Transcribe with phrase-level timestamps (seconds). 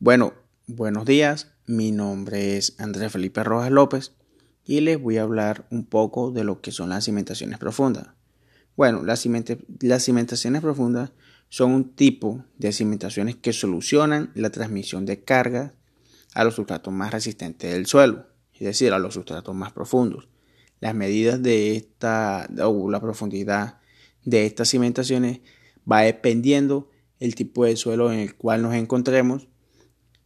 [0.00, 0.32] Bueno,
[0.68, 1.48] buenos días.
[1.66, 4.12] Mi nombre es Andrés Felipe Rojas López
[4.64, 8.06] y les voy a hablar un poco de lo que son las cimentaciones profundas.
[8.76, 11.10] Bueno, las, cimentaciones profundas
[11.48, 15.74] son un tipo de cimentaciones que solucionan la transmisión de carga
[16.32, 20.28] a los sustratos más resistentes del suelo, es decir, a los sustratos más profundos.
[20.78, 23.80] Las medidas de esta o la profundidad
[24.24, 25.40] de estas cimentaciones
[25.90, 26.88] va dependiendo
[27.18, 29.48] el tipo de suelo en el cual nos encontremos.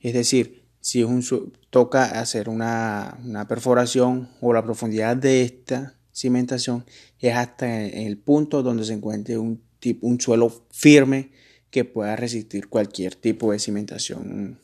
[0.02, 1.24] Es decir, si un,
[1.70, 3.16] toca hacer una,
[3.48, 6.84] perforación o la profundidad de esta cimentación
[7.20, 11.30] es hasta en el punto donde se encuentre un, tipo, un suelo firme
[11.70, 14.58] que pueda resistir cualquier tipo de cimentación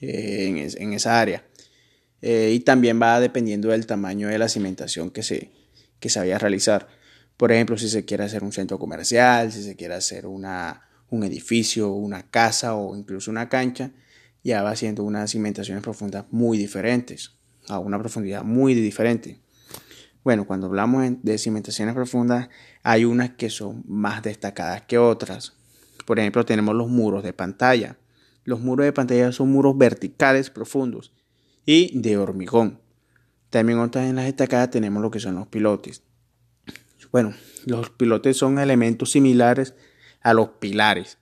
[0.00, 1.44] eh, en, esa área.
[2.22, 5.50] Eh, y también va dependiendo del tamaño de la cimentación que se,
[5.98, 6.88] que se vaya a realizar.
[7.36, 11.24] Por ejemplo, si se quiere hacer un centro comercial, si se quiere hacer una, un
[11.24, 13.90] edificio, una casa o incluso una cancha,
[14.44, 17.32] ya va siendo unas cimentaciones profundas muy diferentes,
[17.68, 19.40] a una profundidad muy diferente.
[20.22, 22.48] Bueno, cuando hablamos de cimentaciones profundas,
[22.82, 25.54] hay unas que son más destacadas que otras.
[26.06, 27.96] Por ejemplo, tenemos los muros de pantalla.
[28.44, 31.12] Los muros de pantalla son muros verticales profundos
[31.66, 32.80] y de hormigón.
[33.50, 36.02] También otras en las destacadas tenemos lo que son los pilotes.
[37.12, 37.34] Bueno,
[37.66, 39.74] los pilotes son elementos similares
[40.20, 41.18] a los pilares,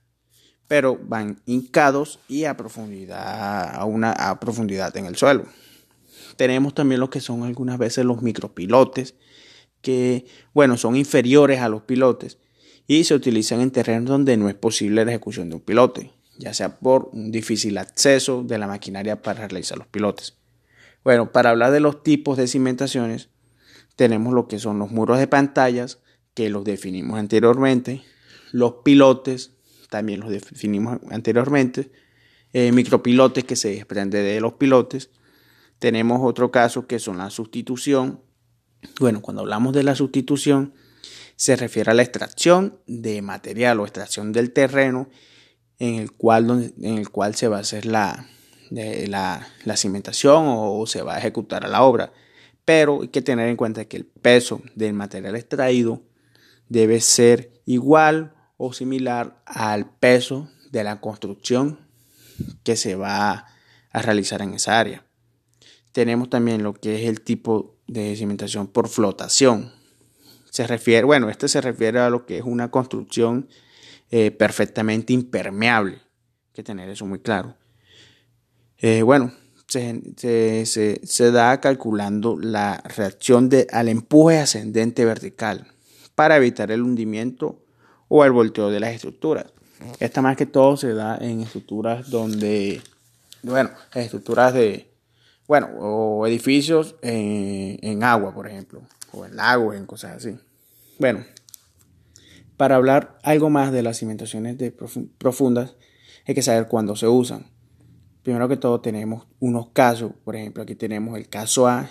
[0.67, 5.45] pero van hincados y a profundidad, a una a profundidad en el suelo.
[6.35, 9.15] Tenemos también lo que son algunas veces los micropilotes,
[9.81, 12.37] que, bueno, son inferiores a los pilotes
[12.87, 16.53] y se utilizan en terrenos donde no es posible la ejecución de un pilote, ya
[16.53, 20.35] sea por un difícil acceso de la maquinaria para realizar los pilotes.
[21.03, 23.29] Bueno, para hablar de los tipos de cimentaciones,
[23.95, 25.99] tenemos lo que son los muros de pantallas,
[26.33, 28.03] que los definimos anteriormente,
[28.51, 29.51] los pilotes,
[29.93, 31.91] también los definimos anteriormente,
[32.51, 35.11] eh, micropilotes que se desprende de los pilotes.
[35.77, 38.19] Tenemos otro caso que son la sustitución.
[38.99, 40.73] Bueno, cuando hablamos de la sustitución,
[41.35, 45.09] se refiere a la extracción de material o extracción del terreno
[45.77, 48.27] en el cual, en el cual se va a hacer la,
[48.71, 52.13] la, la cimentación o se va a ejecutar a la obra
[52.65, 56.01] pero hay que tener en cuenta que el peso del material extraído
[56.69, 58.32] debe ser igual
[58.65, 61.79] o similar al peso de la construcción
[62.63, 63.45] que se va
[63.91, 65.05] a realizar en esa área.
[65.91, 69.73] Tenemos también lo que es el tipo de cimentación por flotación.
[70.49, 73.49] Se refiere, bueno, este se refiere a lo que es una construcción
[74.11, 75.95] eh, perfectamente impermeable.
[75.95, 77.57] Hay que tener eso muy claro.
[78.77, 79.33] Eh, bueno,
[79.67, 85.67] se, da calculando la reacción de, al empuje ascendente vertical
[86.15, 87.62] para evitar el hundimiento
[88.15, 89.47] o el volteo de las estructuras.
[89.99, 92.79] Esta más que todo se da en estructuras donde,
[93.41, 94.93] bueno, estructuras de,
[95.47, 100.37] bueno, o edificios en, agua, por ejemplo, o en lagos, en cosas así.
[100.99, 101.25] Bueno,
[102.55, 105.73] para hablar algo más de las cimentaciones de profundas,
[106.27, 107.47] hay que saber cuándo se usan.
[108.21, 111.89] Primero que todo tenemos unos casos, por ejemplo aquí tenemos el caso A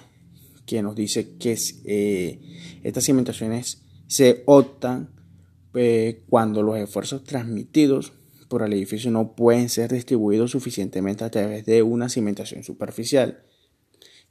[0.66, 2.40] que nos dice que eh,
[2.84, 5.20] estas cimentaciones se optan
[5.74, 8.12] eh, cuando los esfuerzos transmitidos
[8.48, 13.42] por el edificio no pueden ser distribuidos suficientemente a través de una cimentación superficial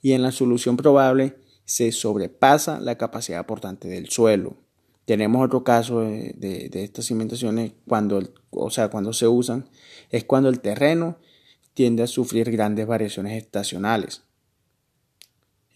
[0.02, 1.36] y en la solución probable
[1.66, 4.58] se sobrepasa la capacidad portante del suelo.
[5.06, 8.22] Tenemos otro caso de, estas cimentaciones cuando,
[8.52, 9.70] o sea, cuando se usan,
[10.10, 11.18] es cuando el terreno
[11.74, 14.24] tiende a sufrir grandes variaciones estacionales.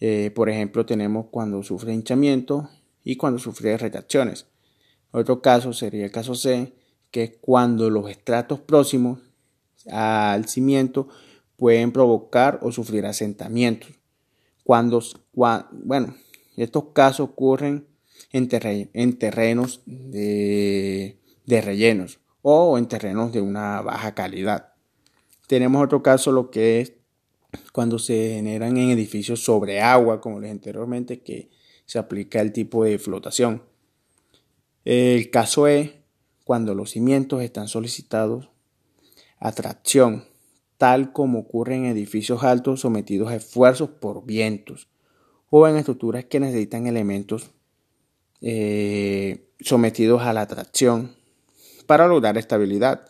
[0.00, 2.68] Eh, por ejemplo, tenemos cuando sufre hinchamiento
[3.02, 4.46] y cuando sufre retracciones.
[5.18, 6.74] Otro caso sería el caso C,
[7.10, 9.20] que es cuando los estratos próximos
[9.90, 11.08] al cimiento
[11.56, 13.92] pueden provocar o sufrir asentamientos.
[14.62, 15.00] Cuando,
[15.72, 16.14] bueno,
[16.58, 17.86] estos casos ocurren
[18.30, 18.50] en,
[18.92, 24.74] en terrenos de, de rellenos o en terrenos de una baja calidad.
[25.46, 26.92] Tenemos otro caso, lo que es
[27.72, 31.48] cuando se generan en edificios sobre agua, como les anteriormente, que
[31.86, 33.62] se aplica el tipo de flotación.
[34.86, 35.90] El caso es
[36.44, 38.50] cuando los cimientos están solicitados
[39.40, 40.26] a tracción,
[40.78, 44.88] tal como ocurre en edificios altos sometidos a esfuerzos por vientos
[45.50, 47.50] o en estructuras que necesitan elementos
[48.40, 51.16] eh, sometidos a la tracción
[51.88, 53.08] para lograr estabilidad.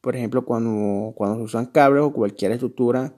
[0.00, 3.12] Por ejemplo, cuando, cuando se usan cables o cualquier estructura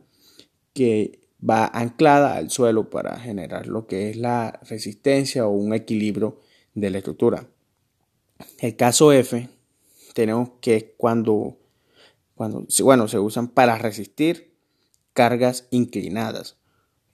[0.75, 6.41] que va anclada al suelo para generar lo que es la resistencia o un equilibrio
[6.75, 7.47] de la estructura.
[8.59, 9.49] El caso F
[10.15, 11.57] tenemos que cuando,
[12.35, 14.55] Cuando, bueno, se usan para resistir
[15.13, 16.57] cargas inclinadas.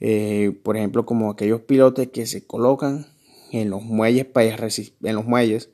[0.01, 3.07] Eh, por ejemplo, como aquellos pilotes que se colocan
[3.53, 5.71] en los muelles para, en los muelles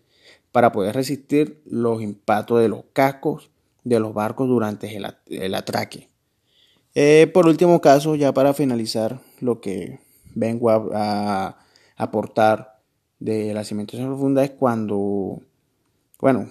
[0.52, 3.50] para poder resistir los impactos de los cascos
[3.84, 6.08] de los barcos durante el, atraque.
[6.94, 9.98] Eh, por último caso, ya para finalizar lo que
[10.34, 11.58] vengo a,
[11.96, 12.71] aportar
[13.22, 15.40] de la cimentación profunda es cuando,
[16.18, 16.50] bueno,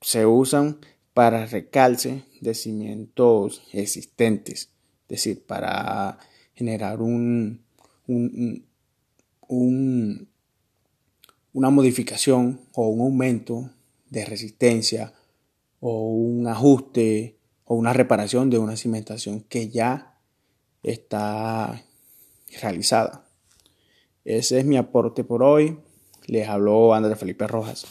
[0.00, 0.78] se usan
[1.14, 4.70] para recalce de cimientos existentes,
[5.02, 6.18] es decir, para
[6.54, 7.62] generar un,
[8.08, 8.66] un,
[9.46, 10.28] un,
[11.52, 13.70] una modificación o un aumento
[14.08, 15.12] de resistencia
[15.78, 20.18] o un ajuste o una reparación de una cimentación que ya
[20.82, 21.84] está
[22.60, 23.28] realizada.
[24.24, 25.78] Ese es mi aporte por hoy.
[26.30, 27.84] Les habló Andrés Felipe Rojas.